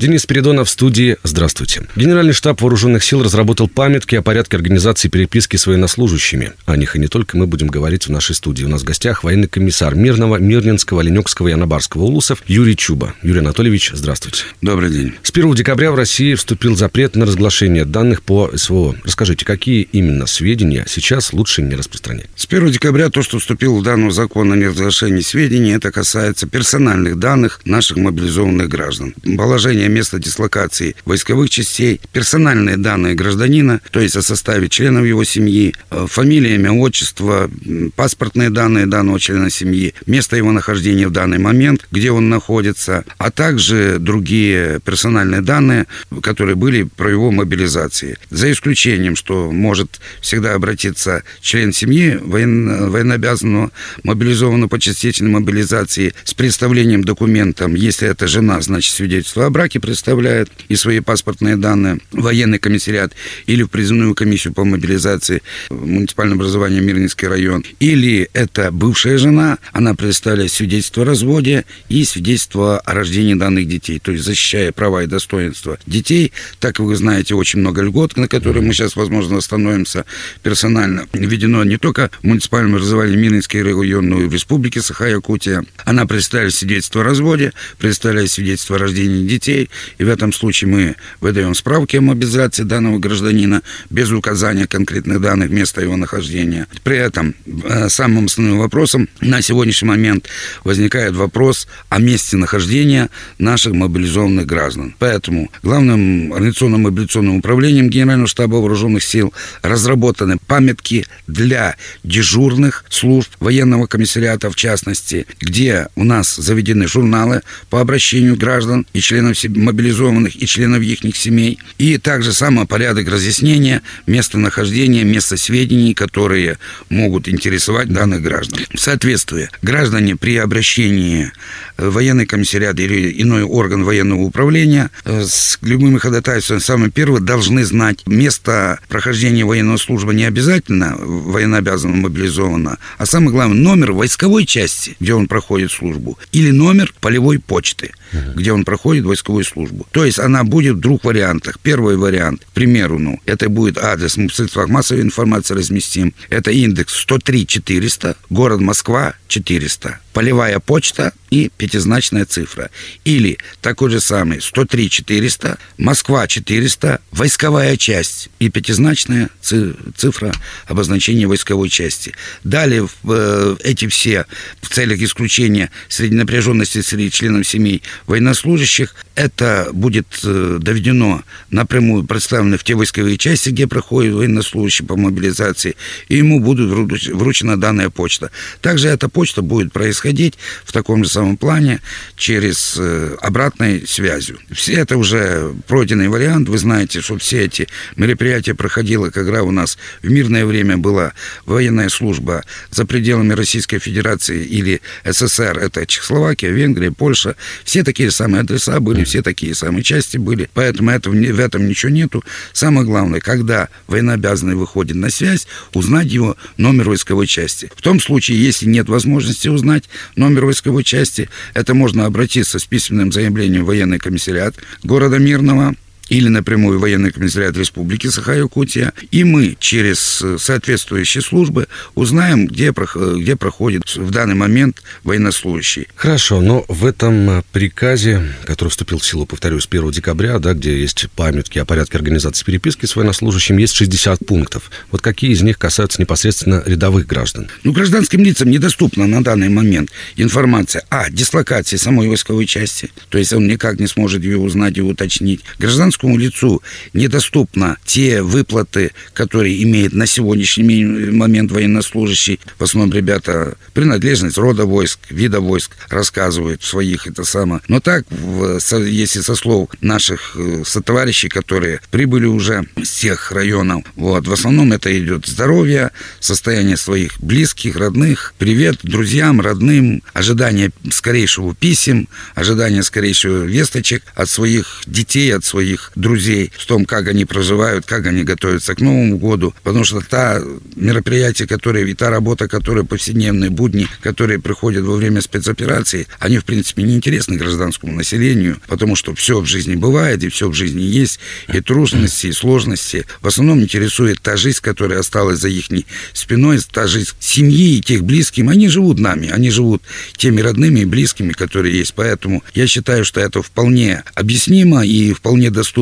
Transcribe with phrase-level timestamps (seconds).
[0.00, 1.18] Денис Передонов в студии.
[1.24, 1.86] Здравствуйте.
[1.94, 6.54] Генеральный штаб Вооруженных сил разработал памятки о порядке организации переписки с военнослужащими.
[6.64, 8.64] О них и не только мы будем говорить в нашей студии.
[8.64, 13.12] У нас в гостях военный комиссар Мирного, Мирнинского, Ленекского и Анабарского улусов Юрий Чуба.
[13.22, 14.44] Юрий Анатольевич, здравствуйте.
[14.62, 15.16] Добрый день.
[15.22, 18.96] С 1 декабря в России вступил запрет на разглашение данных по СВО.
[19.04, 22.30] Расскажите, какие именно сведения сейчас лучше не распространять?
[22.36, 27.18] С 1 декабря то, что вступил в данный закон о неразглашении сведений, это касается персональных
[27.18, 29.14] данных наших мобилизованных граждан.
[29.36, 35.74] Положение место дислокации войсковых частей, персональные данные гражданина, то есть о составе членов его семьи,
[35.90, 37.50] э, фамилия, имя, отчество,
[37.96, 43.30] паспортные данные данного члена семьи, место его нахождения в данный момент, где он находится, а
[43.30, 45.86] также другие персональные данные,
[46.22, 48.18] которые были про его мобилизации.
[48.30, 53.70] За исключением, что может всегда обратиться член семьи военно, военнообязанного,
[54.04, 60.50] мобилизованного по частичной мобилизации с представлением документом, если это жена, значит свидетельство о браке, представляет
[60.68, 63.12] и свои паспортные данные в военный комиссариат
[63.46, 67.64] или в призывную комиссию по мобилизации в муниципальное образование Мирнинский район.
[67.80, 73.98] Или это бывшая жена, она представляет свидетельство о разводе и свидетельство о рождении данных детей,
[73.98, 76.32] то есть защищая права и достоинства детей.
[76.58, 80.04] Так вы знаете, очень много льгот, на которые мы сейчас, возможно, остановимся
[80.42, 81.06] персонально.
[81.12, 85.64] Введено не только в муниципальном образовании Мирнинский район, но и в Республике Саха-Якутия.
[85.84, 90.96] Она представляет свидетельство о разводе, представляет свидетельство о рождении детей, и в этом случае мы
[91.20, 96.66] выдаем справки о мобилизации данного гражданина без указания конкретных данных места его нахождения.
[96.82, 100.28] При этом э, самым основным вопросом на сегодняшний момент
[100.64, 104.94] возникает вопрос о месте нахождения наших мобилизованных граждан.
[104.98, 109.32] Поэтому главным организационным мобилизационным управлением Генерального штаба вооруженных сил
[109.62, 117.80] разработаны памятки для дежурных служб военного комиссариата в частности, где у нас заведены журналы по
[117.80, 125.04] обращению граждан и членов мобилизованных и членов их семей, и также самый порядок разъяснения местонахождения,
[125.04, 128.60] места сведений, которые могут интересовать данных граждан.
[128.74, 131.32] В соответствии, граждане при обращении
[131.76, 137.64] в военный комиссариат или иной орган военного управления э, с любыми ходатайствами, самое первое, должны
[137.64, 144.96] знать место прохождения военной службы не обязательно военнообязанного мобилизованного, а самое главное, номер войсковой части,
[145.00, 147.92] где он проходит службу, или номер полевой почты,
[148.34, 149.86] где он проходит войсковую службу.
[149.90, 151.58] То есть она будет в двух вариантах.
[151.60, 156.14] Первый вариант, к примеру, ну, это будет адрес в средствах массовой информации разместим.
[156.28, 162.70] Это индекс 103 400, город Москва 400 полевая почта и пятизначная цифра.
[163.04, 170.32] Или такой же самый 103 400, Москва 400, войсковая часть и пятизначная цифра
[170.66, 172.14] обозначения войсковой части.
[172.42, 174.26] Далее э, эти все
[174.60, 182.56] в целях исключения среди напряженности среди членов семей военнослужащих, это будет э, доведено напрямую представлено
[182.56, 185.76] в те войсковые части, где проходит военнослужащий по мобилизации,
[186.08, 188.30] и ему будет вручена данная почта.
[188.60, 191.80] Также эта почта будет происходить в таком же самом плане
[192.16, 194.38] через э, обратной связью.
[194.50, 196.48] Все это уже пройденный вариант.
[196.48, 201.12] Вы знаете, что все эти мероприятия проходило, когда у нас в мирное время была
[201.46, 205.58] военная служба за пределами Российской Федерации или СССР.
[205.58, 207.36] Это Чехословакия, Венгрия, Польша.
[207.64, 210.48] Все такие самые адреса были, все такие самые части были.
[210.54, 212.22] Поэтому это, в этом ничего нету.
[212.52, 217.68] Самое главное, когда военнообязанный выходит на связь, узнать его номер войсковой части.
[217.74, 219.84] В том случае, если нет возможности узнать,
[220.14, 221.28] номер войсковой части.
[221.52, 225.74] Это можно обратиться с письменным заявлением в военный комиссариат города Мирного
[226.10, 233.36] или напрямую военный комиссариат Республики Саха-Якутия, и мы через э, соответствующие службы узнаем, где, где
[233.36, 235.86] проходит в данный момент военнослужащий.
[235.94, 240.78] Хорошо, но в этом э, приказе, который вступил в силу, повторюсь, 1 декабря, да, где
[240.78, 244.70] есть памятки о порядке организации переписки с военнослужащим, есть 60 пунктов.
[244.90, 247.48] Вот какие из них касаются непосредственно рядовых граждан?
[247.62, 253.32] Ну, гражданским лицам недоступна на данный момент информация о дислокации самой войсковой части, то есть
[253.32, 255.42] он никак не сможет ее узнать и уточнить.
[255.58, 256.62] Гражданскому физическому лицу
[256.92, 262.40] недоступны те выплаты, которые имеет на сегодняшний момент военнослужащий.
[262.58, 267.60] В основном ребята принадлежность рода войск, вида войск рассказывают своих это самое.
[267.68, 274.26] Но так, если со слов наших э, сотоварищей, которые прибыли уже с тех районов, вот,
[274.26, 282.08] в основном это идет здоровье, состояние своих близких, родных, привет друзьям, родным, ожидание скорейшего писем,
[282.34, 287.86] ожидание скорейшего весточек от своих детей, от своих своих друзей, в том, как они проживают,
[287.86, 289.54] как они готовятся к Новому году.
[289.62, 290.40] Потому что та
[290.76, 296.44] мероприятия, которые, и та работа, которая повседневные будни, которые приходят во время спецоперации, они, в
[296.44, 300.82] принципе, не интересны гражданскому населению, потому что все в жизни бывает, и все в жизни
[300.82, 301.20] есть,
[301.52, 303.06] и трудности, и сложности.
[303.20, 305.66] В основном интересует та жизнь, которая осталась за их
[306.12, 308.48] спиной, та жизнь семьи и тех близким.
[308.48, 309.82] Они живут нами, они живут
[310.16, 311.94] теми родными и близкими, которые есть.
[311.94, 315.79] Поэтому я считаю, что это вполне объяснимо и вполне доступно.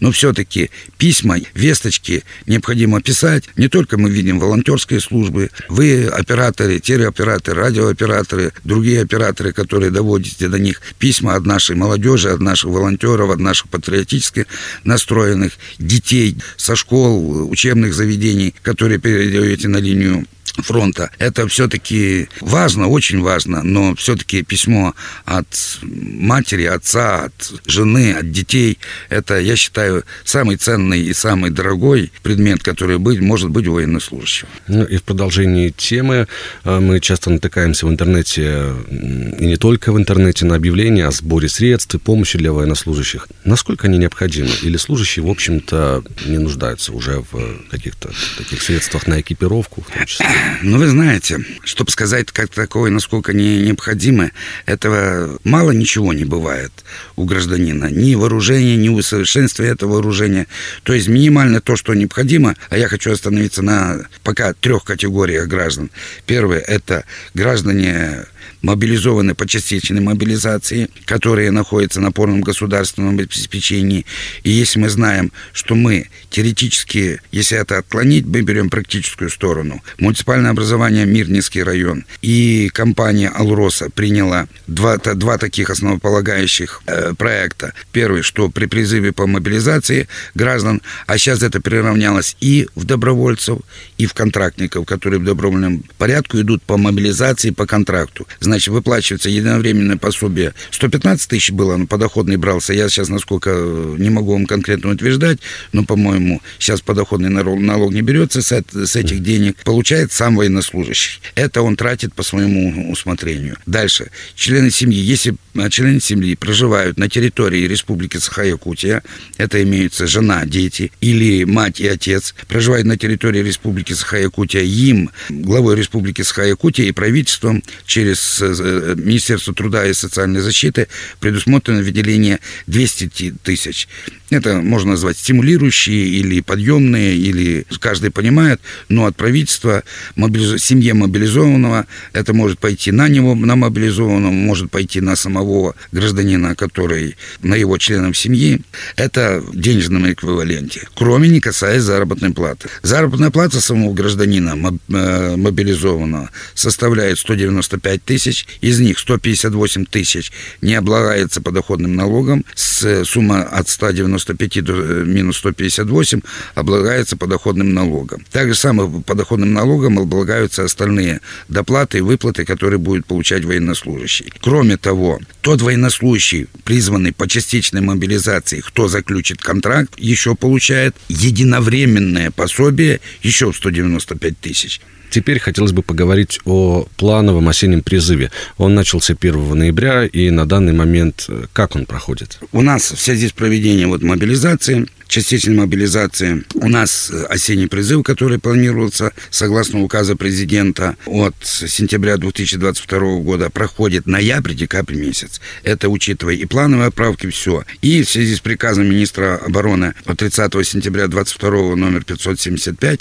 [0.00, 3.44] Но все-таки письма, весточки необходимо писать.
[3.56, 10.58] Не только мы видим волонтерские службы, вы операторы, телеоператоры, радиооператоры, другие операторы, которые доводите до
[10.58, 14.46] них письма от нашей молодежи, от наших волонтеров, от наших патриотически
[14.84, 20.26] настроенных детей со школ, учебных заведений, которые передаете на линию
[20.62, 21.10] фронта.
[21.18, 24.94] Это все-таки важно, очень важно, но все-таки письмо
[25.24, 25.46] от
[25.82, 28.78] матери, отца, от жены, от детей,
[29.08, 34.48] это, я считаю, самый ценный и самый дорогой предмет, который быть, может быть у военнослужащего.
[34.66, 36.26] Ну и в продолжении темы
[36.64, 41.48] э, мы часто натыкаемся в интернете, и не только в интернете, на объявления о сборе
[41.48, 43.28] средств и помощи для военнослужащих.
[43.44, 44.50] Насколько они необходимы?
[44.62, 50.06] Или служащие, в общем-то, не нуждаются уже в каких-то таких средствах на экипировку, в том
[50.06, 50.26] числе?
[50.62, 54.30] Ну, вы знаете, чтобы сказать как такое, насколько не необходимо,
[54.66, 56.72] этого мало ничего не бывает
[57.16, 57.86] у гражданина.
[57.86, 60.46] Ни вооружения, ни усовершенствия этого вооружения.
[60.82, 65.90] То есть минимально то, что необходимо, а я хочу остановиться на пока трех категориях граждан.
[66.26, 67.04] Первое– это
[67.34, 68.26] граждане
[68.62, 74.06] мобилизованы по частичной мобилизации, которые находятся на полном государственном обеспечении.
[74.42, 79.82] И если мы знаем, что мы теоретически, если это отклонить, мы берем практическую сторону.
[79.98, 87.72] Муниципальное образование Мирнинский район и компания «Алроса» приняла два, два таких основополагающих э, проекта.
[87.92, 93.58] Первый, что при призыве по мобилизации граждан, а сейчас это приравнялось и в добровольцев,
[93.96, 99.96] и в контрактников, которые в добровольном порядку идут по мобилизации по контракту значит, выплачивается единовременное
[99.96, 100.54] пособие.
[100.70, 102.72] 115 тысяч было, но подоходный брался.
[102.72, 105.38] Я сейчас, насколько э, не могу вам конкретно утверждать,
[105.72, 109.56] но, по-моему, сейчас подоходный налог не берется с, с этих денег.
[109.64, 111.20] Получает сам военнослужащий.
[111.34, 113.56] Это он тратит по своему усмотрению.
[113.66, 114.10] Дальше.
[114.34, 114.98] Члены семьи.
[114.98, 119.02] Если э, члены семьи проживают на территории Республики Саха-Якутия,
[119.36, 125.76] это имеются жена, дети или мать и отец, проживают на территории Республики Саха-Якутия, им, главой
[125.76, 130.88] Республики Саха-Якутия и правительством через Э, Министерства труда и социальной защиты
[131.20, 133.88] предусмотрено выделение 200 тысяч.
[134.30, 139.84] Это можно назвать стимулирующие или подъемные, или каждый понимает, но от правительства
[140.16, 140.62] мобилиз...
[140.62, 147.16] семье мобилизованного это может пойти на него, на мобилизованного, может пойти на самого гражданина, который
[147.42, 148.60] на его членов семьи.
[148.96, 152.68] Это в денежном эквиваленте, кроме не касаясь заработной платы.
[152.82, 160.32] Заработная плата самого гражданина э, мобилизованного составляет 195 тысяч, из них 158 тысяч
[160.62, 166.22] не облагается подоходным налогом, с сумма от 195 до э, минус 158
[166.54, 168.24] облагается подоходным налогом.
[168.32, 174.32] Так же самое подоходным налогом облагаются остальные доплаты и выплаты, которые будет получать военнослужащий.
[174.40, 183.00] Кроме того, тот военнослужащий, призванный по частичной мобилизации, кто заключит контракт, еще получает единовременное пособие
[183.22, 184.80] еще в 195 тысяч.
[185.10, 188.30] Теперь хотелось бы поговорить о плановом осеннем призыве.
[188.56, 192.38] Он начался 1 ноября, и на данный момент э, как он проходит?
[192.52, 196.44] У нас в связи с проведением вот мобилизации частичной мобилизации.
[196.54, 204.06] У нас э, осенний призыв, который планировался согласно указа президента от сентября 2022 года, проходит
[204.06, 205.40] ноябрь-декабрь месяц.
[205.64, 207.64] Это учитывая и плановые отправки, все.
[207.82, 213.00] И в связи с приказом министра обороны от 30 сентября 2022 номер 575,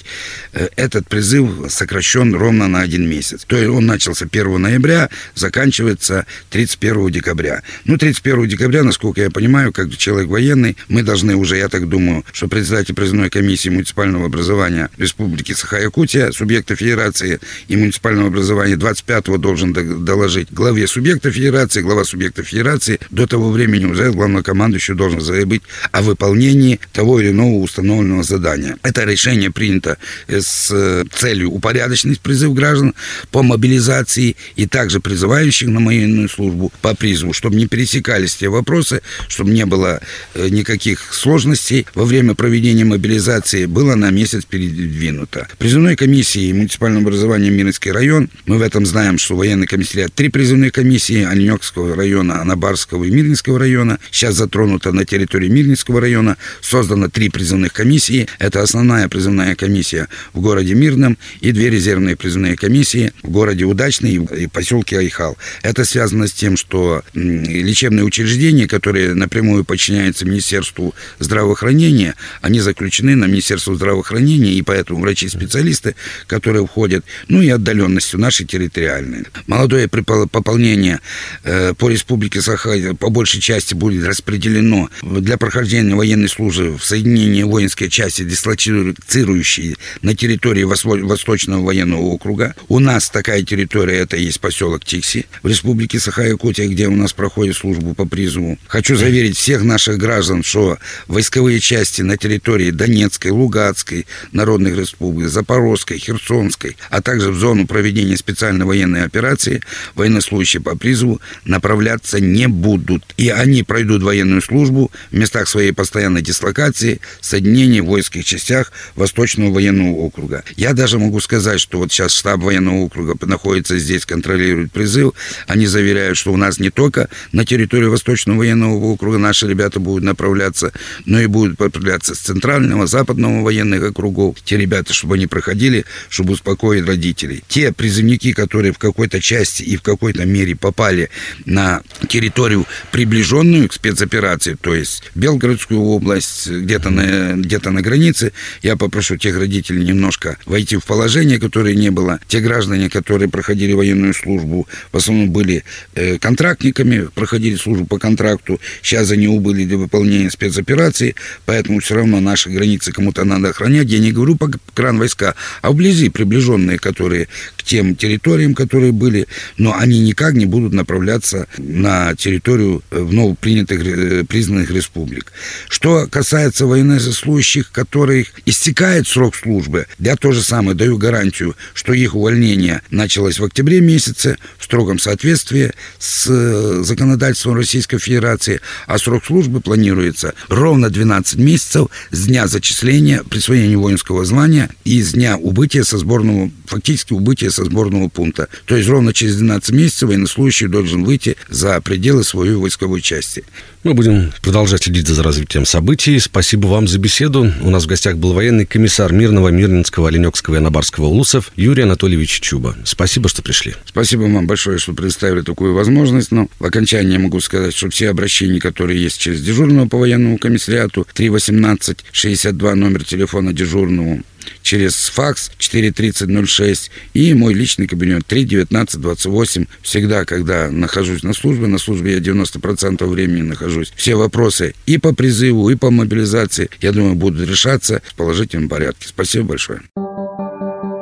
[0.54, 3.44] э, этот призыв сокращен ровно на один месяц.
[3.48, 7.64] То есть он начался 1 ноября, заканчивается 31 декабря.
[7.86, 12.24] Ну, 31 декабря, насколько я понимаю, как человек военный, мы должны уже, я так думаю,
[12.32, 19.74] что председатель призывной комиссии муниципального образования Республики Саха-Якутия, субъекта федерации и муниципального образования 25-го должен
[19.74, 26.02] доложить главе субъекта федерации, глава субъекта федерации до того времени уже главнокомандующий должен заявить о
[26.02, 28.78] выполнении того или иного установленного задания.
[28.84, 32.94] Это решение принято с целью упорядочить порядочный призыв граждан
[33.32, 39.02] по мобилизации и также призывающих на военную службу по призыву, чтобы не пересекались те вопросы,
[39.30, 40.02] чтобы не было
[40.34, 45.48] э, никаких сложностей во время проведения мобилизации, было на месяц передвинуто.
[45.58, 50.72] Призывной комиссии муниципального образования Мирнский район, мы в этом знаем, что военный комиссариат три призывные
[50.72, 57.30] комиссии Оленекского района, Анабарского и Мирнинского района, сейчас затронуто на территории Мирнинского района, создано три
[57.30, 58.28] призывных комиссии.
[58.40, 64.16] Это основная призывная комиссия в городе Мирном и две резервные призывные комиссии в городе Удачный
[64.16, 65.38] и поселке Айхал.
[65.62, 73.26] Это связано с тем, что лечебные учреждения, которые напрямую подчиняются Министерству здравоохранения, они заключены на
[73.26, 79.26] Министерство здравоохранения, и поэтому врачи-специалисты, которые входят, ну и отдаленностью нашей территориальной.
[79.46, 81.00] Молодое пополнение
[81.44, 87.44] э, по республике Саха по большей части будет распределено для прохождения военной службы в соединении
[87.44, 92.56] воинской части, дислоцирующей на территории Восточного военного округа.
[92.70, 97.56] У нас такая территория, это есть поселок Тикси в республике Саха-Якутия, где у нас проходит
[97.58, 98.58] службу по призыву.
[98.68, 106.00] Хочу заверить всех наших граждан, что войсковые части на территории Донецкой, Лугатской, Народных республик, Запорожской,
[106.00, 109.62] Херсонской, а также в зону проведения специальной военной операции
[109.96, 113.04] военнослужащие по призыву направляться не будут.
[113.18, 119.52] И они пройдут военную службу в местах своей постоянной дислокации, соединения в воинских частях Восточного
[119.52, 120.44] военного округа.
[120.56, 125.14] Я даже могу сказать, что вот сейчас штаб военного округа находится здесь, контролирует призыв.
[125.48, 130.04] Они заверяют, что у нас не только на территории Восточного военного округа наши ребята будут
[130.04, 130.72] направляться,
[131.06, 134.38] но и будут направляться с центрального, западного военных округов.
[134.44, 137.44] Те ребята, чтобы они проходили, чтобы успокоить родителей.
[137.48, 141.10] Те призывники, которые в какой-то части и в какой-то мере попали
[141.46, 148.76] на территорию, приближенную к спецоперации, то есть Белгородскую область, где-то на, где на границе, я
[148.76, 152.20] попрошу тех родителей немножко войти в положение, которое не было.
[152.28, 155.64] Те граждане, которые проходили военную службу, в основном были
[155.96, 162.20] э, контрактниками, проходили службу по контракту, сейчас они убыли для выполнения спецоперации, поэтому все равно
[162.20, 163.88] наши границы кому-то надо охранять.
[163.90, 169.28] Я не говорю по кран войска, а вблизи приближенные, которые к тем территориям, которые были,
[169.58, 175.32] но они никак не будут направляться на территорию э, вновь принятых, э, признанных республик.
[175.70, 181.37] Что касается военнослужащих, которых истекает срок службы, я тоже самое даю гарантию,
[181.74, 188.62] что их увольнение началось в октябре месяце в строгом соответствии с э, законодательством Российской Федерации,
[188.86, 195.14] а срок службы планируется ровно 12 месяцев с дня зачисления, присвоения воинского звания и с
[195.14, 198.48] дня убытия со сборного, фактически убытия со сборного пункта.
[198.66, 203.44] То есть ровно через 12 месяцев военнослужащий должен выйти за пределы своей войсковой части.
[203.88, 206.20] Мы будем продолжать следить за развитием событий.
[206.20, 207.54] Спасибо вам за беседу.
[207.62, 212.42] У нас в гостях был военный комиссар Мирного, Мирнинского, Оленекского и Анабарского улусов Юрий Анатольевич
[212.42, 212.76] Чуба.
[212.84, 213.76] Спасибо, что пришли.
[213.86, 216.34] Спасибо вам большое, что предоставили такую возможность.
[216.34, 221.08] Но в окончании могу сказать, что все обращения, которые есть через дежурного по военному комиссариату
[221.14, 224.20] 318 62 номер телефона дежурного,
[224.62, 229.66] через факс 43006 и мой личный кабинет 31928.
[229.82, 235.14] Всегда, когда нахожусь на службе, на службе я 90% времени нахожусь, все вопросы и по
[235.14, 239.08] призыву, и по мобилизации, я думаю, будут решаться в положительном порядке.
[239.08, 239.82] Спасибо большое.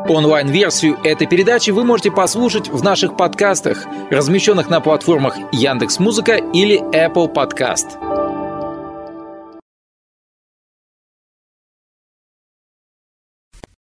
[0.07, 7.33] Онлайн-версию этой передачи вы можете послушать в наших подкастах, размещенных на платформах Яндекс.Музыка или Apple
[7.33, 8.24] Podcast.